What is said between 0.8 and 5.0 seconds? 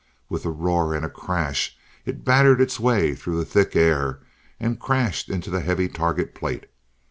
and crash, it battered its way through the thick air, and